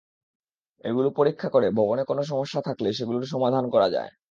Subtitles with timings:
[0.83, 4.11] এগুলো পরীক্ষা করে ভবনে কোনো সমস্যা থাকলে সেগুলোর সমাধান করা যায়।